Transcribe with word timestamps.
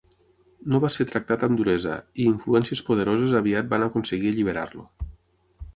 No 0.75 0.79
va 0.85 0.89
ser 0.95 1.05
tractat 1.11 1.45
amb 1.47 1.59
duresa, 1.59 1.97
i 2.23 2.25
influències 2.31 2.83
poderoses 2.89 3.37
aviat 3.43 3.71
van 3.77 3.89
aconseguir 3.91 4.35
alliberar-lo. 4.35 4.89